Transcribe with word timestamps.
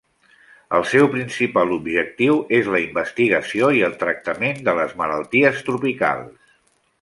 El 0.75 0.85
seu 0.91 1.09
principal 1.15 1.73
objectiu 1.75 2.39
és 2.61 2.69
la 2.77 2.81
investigació 2.85 3.69
i 3.81 3.85
el 3.89 3.93
tractament 4.05 4.65
de 4.71 4.75
les 4.81 4.97
malalties 5.03 5.63
tropicals. 5.69 6.35